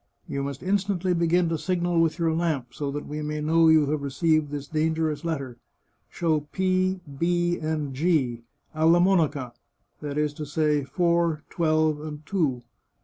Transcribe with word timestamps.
You 0.27 0.41
must 0.41 0.63
instantly 0.63 1.13
begin 1.13 1.47
to 1.49 1.59
signal 1.59 2.01
with 2.01 2.17
your 2.17 2.33
lamp, 2.33 2.73
so 2.73 2.89
that 2.89 3.05
we 3.05 3.21
may 3.21 3.39
know 3.39 3.67
you 3.67 3.85
have 3.91 4.01
received 4.01 4.49
this 4.49 4.67
dangerous 4.67 5.23
letter. 5.23 5.59
Show' 6.09 6.39
P,* 6.51 7.01
* 7.03 7.19
B,' 7.19 7.59
and 7.59 7.93
* 7.93 7.93
G,' 7.93 8.41
alia 8.75 8.99
monaca— 8.99 9.53
that 10.01 10.17
is 10.17 10.33
to 10.33 10.45
say, 10.47 10.83
four, 10.83 11.43
twelve, 11.51 12.01
and 12.01 12.25
two. 12.25 12.63